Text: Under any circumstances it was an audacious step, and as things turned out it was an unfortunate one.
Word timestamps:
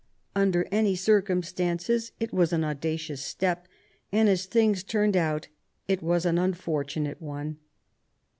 Under 0.35 0.65
any 0.71 0.95
circumstances 0.95 2.11
it 2.19 2.33
was 2.33 2.51
an 2.51 2.63
audacious 2.63 3.21
step, 3.21 3.67
and 4.11 4.27
as 4.29 4.47
things 4.47 4.81
turned 4.83 5.15
out 5.15 5.47
it 5.87 6.01
was 6.01 6.25
an 6.25 6.39
unfortunate 6.39 7.21
one. 7.21 7.57